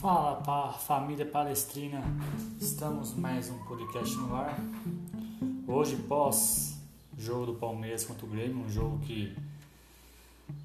Fala 0.00 0.36
pa, 0.36 0.68
família 0.74 1.26
palestrina, 1.26 2.00
estamos 2.60 3.14
mais 3.14 3.50
um 3.50 3.58
podcast 3.64 4.14
no 4.16 4.32
ar. 4.32 4.56
Hoje, 5.66 5.96
pós 5.96 6.80
jogo 7.18 7.46
do 7.46 7.54
Palmeiras 7.54 8.04
contra 8.04 8.24
o 8.24 8.28
Grêmio, 8.28 8.64
um 8.64 8.70
jogo 8.70 9.00
que 9.00 9.36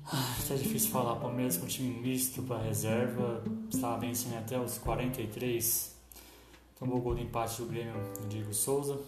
ah, 0.06 0.36
é 0.52 0.54
difícil 0.54 0.92
falar. 0.92 1.16
Palmeiras 1.16 1.57
com 1.57 1.66
time 1.66 2.00
misto 2.00 2.43
para 2.43 2.61
reserva, 2.61 3.43
estava 3.74 4.02
vencendo 4.02 4.38
até 4.38 4.60
os 4.60 4.78
43, 4.78 5.97
tomou 6.78 7.00
o 7.00 7.02
gol 7.02 7.15
de 7.15 7.24
empate 7.24 7.60
do 7.60 7.68
Grêmio 7.68 7.96
do 8.21 8.28
Diego 8.28 8.54
Souza. 8.54 9.00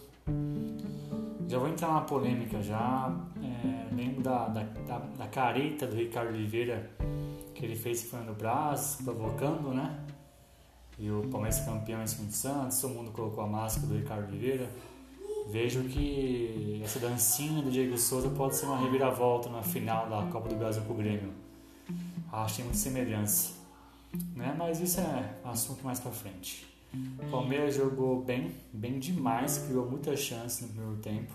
Já 1.46 1.56
vou 1.56 1.68
entrar 1.68 1.92
na 1.92 2.00
polêmica 2.00 2.60
já. 2.60 3.16
É, 3.40 3.94
lembro 3.94 4.22
da, 4.22 4.48
da, 4.48 4.64
da, 4.64 4.98
da 4.98 5.28
careta 5.28 5.86
do 5.86 5.94
Ricardo 5.94 6.30
Oliveira 6.34 6.90
que 7.54 7.64
ele 7.64 7.76
fez 7.76 8.02
Fernando 8.02 8.36
Braz, 8.36 8.98
provocando, 9.04 9.72
né? 9.72 10.04
E 10.98 11.10
o 11.10 11.28
Palmeiras 11.28 11.60
campeão 11.60 12.00
em 12.00 12.04
do 12.04 12.32
Santos, 12.32 12.80
todo 12.80 12.94
mundo 12.94 13.10
colocou 13.10 13.44
a 13.44 13.46
máscara 13.46 13.86
do 13.86 13.96
Ricardo 13.96 14.28
Oliveira. 14.28 14.70
Vejo 15.48 15.84
que 15.84 16.80
essa 16.82 16.98
dancinha 16.98 17.62
do 17.62 17.70
Diego 17.70 17.96
Souza 17.98 18.28
pode 18.30 18.56
ser 18.56 18.66
uma 18.66 18.78
reviravolta 18.78 19.48
na 19.48 19.62
final 19.62 20.08
da 20.08 20.22
Copa 20.32 20.48
do 20.48 20.56
Brasil 20.56 20.82
com 20.82 20.94
o 20.94 20.96
Grêmio. 20.96 21.32
Acho 22.32 22.48
que 22.48 22.56
tem 22.56 22.64
muita 22.64 22.78
semelhança. 22.78 23.52
Né? 24.34 24.54
Mas 24.56 24.80
isso 24.80 25.00
é 25.00 25.36
assunto 25.44 25.84
mais 25.84 26.00
pra 26.00 26.10
frente. 26.10 26.66
O 27.18 27.30
Palmeiras 27.30 27.74
jogou 27.74 28.22
bem, 28.22 28.54
bem 28.72 28.98
demais, 28.98 29.58
criou 29.58 29.88
muitas 29.88 30.18
chances 30.18 30.62
no 30.62 30.68
primeiro 30.68 30.96
tempo. 30.96 31.32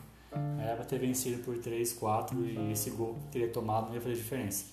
Era 0.60 0.76
para 0.76 0.86
ter 0.86 0.98
vencido 1.00 1.44
por 1.44 1.58
3, 1.58 1.94
4 1.94 2.46
e 2.46 2.72
esse 2.72 2.92
gol 2.92 3.16
que 3.16 3.32
teria 3.32 3.50
tomado 3.50 3.88
não 3.88 3.96
ia 3.96 4.02
fazer 4.02 4.16
diferença. 4.16 4.66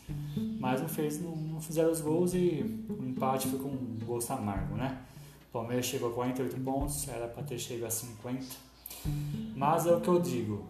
Mas 0.60 0.80
não, 0.80 0.88
fez, 0.88 1.20
não, 1.20 1.34
não 1.34 1.60
fizeram 1.60 1.90
os 1.90 2.00
gols 2.00 2.34
e 2.34 2.84
o 2.88 3.04
empate 3.04 3.48
foi 3.48 3.59
com 3.59 3.68
um 3.68 3.98
gosto 4.06 4.32
amargo, 4.32 4.76
né? 4.76 4.98
O 5.48 5.52
Palmeiras 5.52 5.87
chegou 5.87 6.10
a 6.10 6.12
48 6.12 6.60
pontos, 6.60 7.09
era 7.09 7.26
para 7.26 7.42
ter 7.42 7.59
chegado 7.59 7.88
a 7.88 7.90
50. 7.90 8.45
Mas 9.56 9.87
é 9.87 9.95
o 9.95 10.00
que 10.00 10.09
eu 10.09 10.20
digo, 10.20 10.65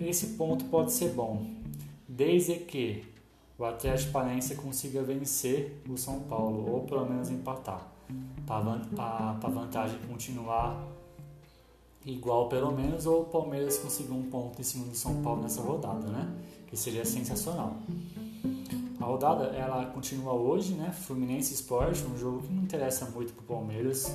esse 0.00 0.34
ponto 0.34 0.64
pode 0.66 0.92
ser 0.92 1.10
bom, 1.10 1.46
desde 2.08 2.56
que 2.56 3.04
o 3.58 3.64
Atlético 3.64 4.12
Paranaense 4.12 4.54
consiga 4.56 5.02
vencer 5.02 5.82
o 5.88 5.96
São 5.96 6.20
Paulo, 6.20 6.70
ou 6.70 6.82
pelo 6.82 7.06
menos 7.08 7.30
empatar, 7.30 7.86
para 8.46 8.58
a 9.42 9.48
vantagem 9.48 9.98
continuar 10.06 10.76
igual 12.06 12.48
pelo 12.48 12.70
menos, 12.70 13.04
ou 13.04 13.22
o 13.22 13.24
Palmeiras 13.24 13.78
conseguir 13.78 14.12
um 14.12 14.22
ponto 14.30 14.60
em 14.60 14.64
cima 14.64 14.86
do 14.86 14.94
São 14.94 15.22
Paulo 15.22 15.42
nessa 15.42 15.60
rodada, 15.60 16.06
né? 16.06 16.32
Que 16.68 16.76
seria 16.76 17.04
sensacional. 17.04 17.76
A 19.00 19.04
rodada 19.04 19.44
ela 19.46 19.86
continua 19.86 20.32
hoje, 20.32 20.74
né? 20.74 20.92
Fluminense 20.92 21.52
Sport, 21.52 21.98
um 22.04 22.16
jogo 22.16 22.42
que 22.42 22.52
não 22.52 22.62
interessa 22.62 23.06
muito 23.06 23.32
para 23.32 23.42
o 23.42 23.46
Palmeiras. 23.46 24.14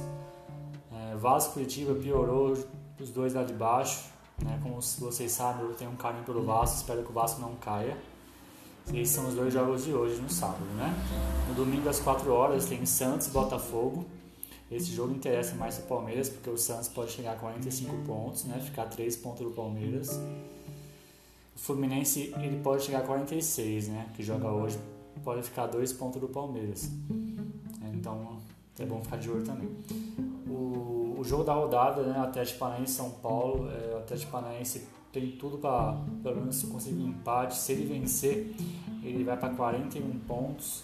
É, 0.91 1.15
Vasco 1.17 1.53
Curitiba 1.53 1.93
piorou 1.93 2.57
os 2.99 3.09
dois 3.09 3.33
lá 3.33 3.43
de 3.43 3.53
baixo, 3.53 4.05
né? 4.41 4.59
Como 4.63 4.81
vocês 4.81 5.31
sabem, 5.31 5.65
eu 5.65 5.73
tenho 5.73 5.91
um 5.91 5.95
carinho 5.95 6.23
pelo 6.23 6.43
Vasco, 6.43 6.77
espero 6.77 7.03
que 7.03 7.09
o 7.09 7.13
Vasco 7.13 7.41
não 7.41 7.55
caia. 7.55 7.97
Esses 8.87 9.09
são 9.09 9.27
os 9.27 9.35
dois 9.35 9.53
jogos 9.53 9.83
de 9.85 9.93
hoje, 9.93 10.19
no 10.19 10.29
sábado, 10.29 10.63
né? 10.75 10.93
No 11.47 11.53
domingo 11.53 11.87
às 11.87 11.99
4 11.99 12.31
horas 12.31 12.65
tem 12.65 12.85
Santos 12.85 13.27
e 13.27 13.29
Botafogo. 13.31 14.05
Esse 14.71 14.91
jogo 14.93 15.13
interessa 15.13 15.53
mais 15.55 15.77
o 15.79 15.81
Palmeiras, 15.81 16.29
porque 16.29 16.49
o 16.49 16.57
Santos 16.57 16.87
pode 16.87 17.11
chegar 17.11 17.33
a 17.33 17.35
45 17.35 17.93
pontos, 18.05 18.45
né? 18.45 18.57
Ficar 18.59 18.85
3 18.85 19.17
pontos 19.17 19.45
do 19.45 19.51
Palmeiras. 19.51 20.17
O 21.53 21.59
Fluminense 21.59 22.33
ele 22.37 22.61
pode 22.63 22.83
chegar 22.83 22.99
a 22.99 23.03
46, 23.03 23.89
né? 23.89 24.09
Que 24.15 24.23
joga 24.23 24.49
hoje, 24.49 24.79
pode 25.25 25.43
ficar 25.43 25.67
2 25.67 25.91
pontos 25.93 26.21
do 26.21 26.29
Palmeiras. 26.29 26.89
Então 27.93 28.39
é 28.79 28.85
bom 28.85 29.01
ficar 29.03 29.17
de 29.17 29.29
olho 29.29 29.43
também. 29.43 29.69
O, 30.47 31.17
o 31.19 31.23
jogo 31.23 31.43
da 31.43 31.53
rodada, 31.53 32.03
né? 32.03 32.17
Atlético 32.19 32.59
Paranaense 32.59 32.93
São 32.93 33.09
Paulo. 33.11 33.69
É, 33.69 33.95
o 33.95 33.97
Atlético 33.97 34.31
Paranaense 34.31 34.87
tem 35.11 35.31
tudo 35.31 35.57
para 35.57 35.97
pelo 36.23 36.37
menos 36.37 36.63
conseguir 36.63 37.03
um 37.03 37.09
empate. 37.09 37.57
Se 37.57 37.73
ele 37.73 37.85
vencer, 37.85 38.55
ele 39.03 39.25
vai 39.25 39.35
para 39.35 39.53
41 39.53 40.19
pontos. 40.19 40.83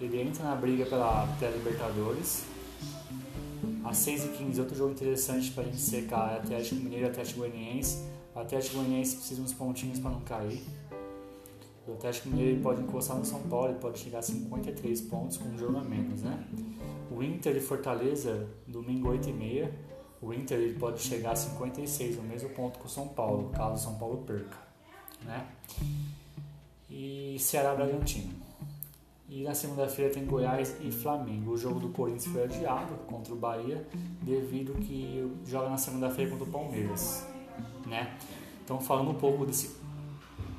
Ele 0.00 0.20
entra 0.20 0.42
na 0.42 0.56
briga 0.56 0.84
pela, 0.86 1.26
pela 1.38 1.56
Libertadores. 1.56 2.44
Às 3.90 4.06
6h15, 4.06 4.60
outro 4.60 4.76
jogo 4.76 4.92
interessante 4.92 5.50
para 5.50 5.64
a 5.64 5.66
gente 5.66 5.80
secar 5.80 6.34
é 6.34 6.36
Atlético 6.36 6.76
Mineiro 6.76 7.06
e 7.06 7.08
Atlético 7.08 7.40
Goianiense. 7.40 8.04
O 8.32 8.38
Atlético 8.38 8.76
Goianiense 8.76 9.16
precisa 9.16 9.42
uns 9.42 9.52
pontinhos 9.52 9.98
para 9.98 10.12
não 10.12 10.20
cair. 10.20 10.62
O 11.88 11.94
Atlético 11.94 12.28
Mineiro 12.28 12.60
pode 12.62 12.82
encostar 12.82 13.16
no 13.16 13.24
São 13.24 13.42
Paulo, 13.42 13.70
ele 13.70 13.80
pode 13.80 13.98
chegar 13.98 14.20
a 14.20 14.22
53 14.22 15.00
pontos 15.00 15.38
com 15.38 15.48
um 15.48 15.58
jogo 15.58 15.76
a 15.76 15.82
menos, 15.82 16.22
né? 16.22 16.46
O 17.10 17.20
Inter 17.20 17.56
e 17.56 17.60
Fortaleza, 17.60 18.46
domingo 18.64 19.08
8h30. 19.08 19.72
O 20.22 20.32
Inter 20.32 20.60
ele 20.60 20.78
pode 20.78 21.00
chegar 21.00 21.32
a 21.32 21.36
56, 21.36 22.16
o 22.16 22.22
mesmo 22.22 22.50
ponto 22.50 22.78
que 22.78 22.86
o 22.86 22.88
São 22.88 23.08
Paulo, 23.08 23.50
caso 23.50 23.74
o 23.74 23.78
São 23.78 23.98
Paulo 23.98 24.18
perca, 24.18 24.56
né? 25.24 25.48
E 26.88 27.36
Ceará 27.40 27.74
Bragantino. 27.74 28.49
E 29.30 29.44
na 29.44 29.54
segunda-feira 29.54 30.12
tem 30.12 30.26
Goiás 30.26 30.74
e 30.80 30.90
Flamengo. 30.90 31.52
O 31.52 31.56
jogo 31.56 31.78
do 31.78 31.90
Corinthians 31.90 32.26
foi 32.26 32.42
adiado 32.42 32.94
contra 33.06 33.32
o 33.32 33.36
Bahia, 33.36 33.86
devido 34.20 34.72
que 34.80 35.24
joga 35.46 35.70
na 35.70 35.78
segunda-feira 35.78 36.32
contra 36.32 36.48
o 36.48 36.50
Palmeiras, 36.50 37.24
né? 37.86 38.18
Então 38.64 38.80
falando 38.80 39.12
um 39.12 39.14
pouco 39.14 39.46
desse 39.46 39.76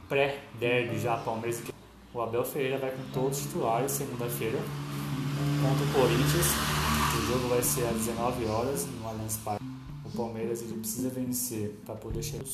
pré-derby 0.08 0.98
já 0.98 1.18
Palmeiras, 1.18 1.60
que 1.60 1.74
o 2.14 2.22
Abel 2.22 2.46
Ferreira 2.46 2.78
vai 2.78 2.92
com 2.92 3.04
todos 3.12 3.40
os 3.40 3.44
titulares 3.44 3.92
segunda-feira 3.92 4.58
contra 4.58 5.86
o 5.86 5.94
Corinthians. 5.94 6.46
O 7.18 7.26
jogo 7.26 7.50
vai 7.50 7.62
ser 7.62 7.84
às 7.88 7.98
19 7.98 8.46
horas 8.46 8.88
no 8.88 9.06
Allianz 9.06 9.36
Parque. 9.44 9.66
O 10.06 10.10
Palmeiras 10.12 10.62
ele 10.62 10.80
precisa 10.80 11.10
vencer 11.10 11.78
para 11.86 11.96
poder 11.96 12.24
chegar. 12.24 12.46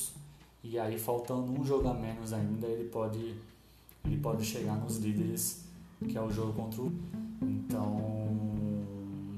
E 0.63 0.79
aí 0.79 0.97
faltando 0.97 1.51
um 1.51 1.63
jogo 1.63 1.87
a 1.87 1.93
menos 1.93 2.33
ainda, 2.33 2.65
ele 2.65 2.89
pode 2.89 3.35
ele 4.03 4.17
pode 4.17 4.43
chegar 4.43 4.77
nos 4.77 4.97
líderes 4.97 5.66
que 6.05 6.17
é 6.17 6.21
o 6.21 6.29
jogo 6.29 6.53
contra 6.53 6.81
o. 6.81 6.91
Então, 7.41 8.17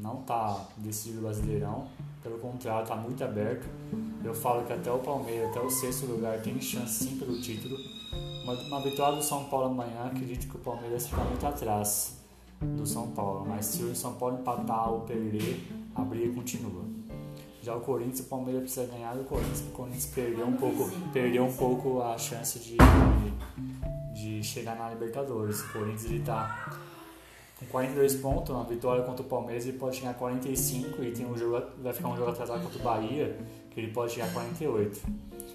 não 0.02 0.18
tá 0.24 0.68
decidido 0.78 1.20
o 1.20 1.22
Brasileirão, 1.24 1.88
pelo 2.24 2.38
contrário, 2.40 2.88
tá 2.88 2.96
muito 2.96 3.24
aberto. 3.24 3.68
Eu 4.24 4.34
falo 4.34 4.66
que 4.66 4.74
até 4.74 4.92
o 4.92 5.00
Palmeiras, 5.00 5.50
até 5.50 5.62
o 5.62 5.70
sexto 5.70 6.06
lugar, 6.06 6.42
tem 6.42 6.60
chance 6.60 7.06
sim 7.06 7.18
pelo 7.18 7.40
título. 7.40 7.78
Uma, 8.44 8.54
uma 8.54 8.82
vitória 8.82 9.18
do 9.18 9.24
São 9.24 9.46
Paulo 9.46 9.68
amanhã, 9.68 10.06
acredito 10.06 10.48
que 10.48 10.56
o 10.56 10.60
Palmeiras 10.60 11.08
fica 11.08 11.24
muito 11.24 11.46
atrás 11.46 12.18
do 12.62 12.86
São 12.86 13.12
Paulo, 13.12 13.46
mas 13.48 13.66
se 13.66 13.84
o 13.84 13.96
São 13.96 14.16
Paulo 14.16 14.40
empatar 14.40 14.92
ou 14.92 15.02
perder, 15.02 15.66
a 15.96 16.02
briga 16.02 16.34
continua. 16.34 16.84
Já 17.62 17.76
o 17.76 17.82
Corinthians, 17.82 18.22
o 18.22 18.24
Palmeiras 18.24 18.64
precisa 18.64 18.86
ganhar 18.88 19.16
e 19.16 19.20
o 19.20 19.24
Corinthians, 19.24 19.62
o 19.62 19.72
Corinthians 19.72 20.06
perdeu 20.08 20.48
um 20.48 20.54
pouco, 20.54 20.90
perdeu 21.14 21.46
um 21.46 21.54
pouco 21.54 22.02
a 22.02 22.18
chance 22.18 22.58
de, 22.60 22.78
chegar 24.48 24.76
na 24.76 24.90
Libertadores. 24.90 25.62
O 25.62 25.74
Corinthians 25.74 26.06
ele 26.06 26.24
tá 26.24 26.80
com 27.60 27.66
42 27.66 28.16
pontos, 28.16 28.56
uma 28.56 28.64
vitória 28.64 29.04
contra 29.04 29.22
o 29.22 29.28
Palmeiras 29.28 29.66
ele 29.66 29.78
pode 29.78 29.98
chegar 29.98 30.12
a 30.12 30.14
45 30.14 31.04
e 31.04 31.12
tem 31.12 31.26
um 31.26 31.38
jogo, 31.38 31.62
vai 31.80 31.92
ficar 31.92 32.08
um 32.08 32.16
jogo 32.16 32.32
atrasado 32.32 32.64
contra 32.64 32.80
o 32.80 32.82
Bahia, 32.82 33.38
que 33.70 33.80
ele 33.82 33.92
pode 33.92 34.14
chegar 34.14 34.28
a 34.28 34.32
48. 34.32 35.02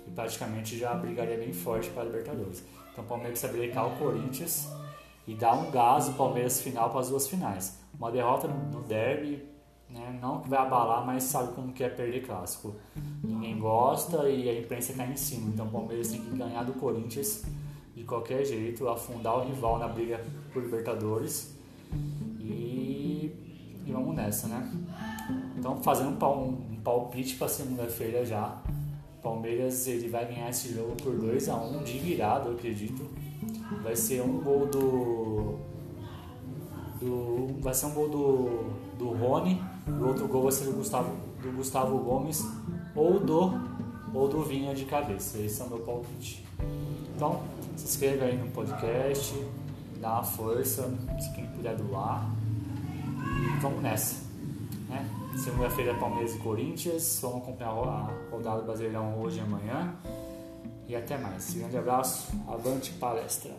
E 0.07 0.11
praticamente 0.11 0.79
já 0.79 0.95
brigaria 0.95 1.39
bem 1.39 1.53
forte 1.53 1.89
para 1.91 2.03
a 2.03 2.07
Libertadores. 2.07 2.63
Então 2.93 3.05
o 3.05 3.07
Palmeiras 3.07 3.41
precisa 3.41 3.59
brincar 3.59 3.87
o 3.87 3.97
Corinthians 3.97 4.69
e 5.27 5.35
dar 5.35 5.55
um 5.55 5.71
gás 5.71 6.09
o 6.09 6.13
Palmeiras 6.13 6.61
final 6.61 6.91
para 6.91 7.01
as 7.01 7.09
duas 7.09 7.27
finais. 7.27 7.79
Uma 7.99 8.13
derrota 8.13 8.49
no 8.49 8.83
derby, 8.83 9.43
né, 9.89 10.19
não 10.21 10.41
que 10.41 10.49
vai 10.49 10.59
abalar, 10.59 11.07
mas 11.07 11.23
sabe 11.23 11.55
como 11.55 11.73
que 11.73 11.83
é 11.83 11.89
perder 11.89 12.27
clássico. 12.27 12.75
Ninguém 13.23 13.59
gosta 13.59 14.29
e 14.29 14.49
a 14.49 14.61
imprensa 14.61 14.93
cai 14.93 15.11
em 15.11 15.17
cima. 15.17 15.49
Então 15.49 15.67
o 15.67 15.71
Palmeiras 15.71 16.09
tem 16.09 16.21
que 16.21 16.37
ganhar 16.37 16.65
do 16.65 16.75
Corinthians 16.75 17.45
de 17.95 18.05
qualquer 18.05 18.45
jeito, 18.45 18.89
afundar 18.89 19.39
o 19.39 19.45
rival 19.45 19.79
na 19.79 19.89
briga 19.89 20.25
por 20.53 20.63
Libertadores 20.63 21.55
e, 22.41 23.33
e 23.87 23.93
vamos 23.93 24.15
nessa, 24.17 24.49
né? 24.49 24.73
Então, 25.57 25.81
fazendo 25.83 26.11
um, 26.11 26.77
palpite 26.83 27.37
para 27.37 27.49
segunda-feira 27.49 28.25
já, 28.25 28.61
Palmeiras 29.23 29.87
ele 29.87 30.09
vai 30.09 30.27
ganhar 30.27 30.51
esse 30.51 30.75
jogo 30.75 30.95
por 31.03 31.15
2 31.15 31.49
a 31.49 31.57
1 31.57 31.79
um, 31.79 31.83
de 31.83 31.99
virada, 31.99 32.49
eu 32.49 32.55
acredito. 32.55 33.09
Vai 33.83 33.97
ser 33.97 34.23
um 34.23 34.41
gol 34.41 34.67
do, 34.67 35.59
do 37.01 37.63
vai 37.63 37.73
ser 37.73 37.87
um 37.87 37.95
gol 37.95 38.09
do, 38.09 38.75
do 38.99 39.09
Rony, 39.11 39.63
o 39.89 40.07
outro 40.07 40.29
gol 40.29 40.43
vai 40.43 40.53
ser 40.53 40.65
do 40.65 40.73
Gustavo, 40.73 41.15
do 41.43 41.53
Gustavo 41.53 41.99
Gomes 41.99 42.45
ou 42.95 43.19
do 43.19 43.53
ou 44.15 44.29
do 44.29 44.43
Vinha 44.43 44.75
de 44.75 44.85
cabeça. 44.85 45.39
Esse 45.39 45.61
é 45.61 45.65
o 45.65 45.69
meu 45.69 45.81
palpite. 45.81 46.45
Então, 47.15 47.43
se 47.77 47.85
inscreva 47.85 48.25
aí 48.27 48.37
no 48.37 48.51
podcast, 48.53 49.35
dá 50.01 50.15
uma 50.15 50.25
força, 50.25 50.93
se 51.21 51.33
quem 51.35 51.47
puder 51.49 51.77
doar. 51.77 52.31
E 53.07 53.61
vamos 53.61 53.83
nessa. 53.83 54.23
Né? 54.89 55.07
Segunda-feira 55.37 55.93
é 55.93 55.95
Palmeiras 55.95 56.35
e 56.35 56.39
Corinthians. 56.39 57.19
Vamos 57.21 57.43
acompanhar 57.43 57.71
a 57.71 58.11
rodada 58.31 58.61
do 58.61 58.67
Brasileirão 58.67 59.21
hoje 59.21 59.39
e 59.39 59.41
amanhã. 59.41 59.95
E 60.87 60.95
até 60.95 61.19
mais. 61.19 61.55
Grande 61.55 61.77
abraço. 61.77 62.33
Avante 62.47 62.93
palestra. 62.93 63.53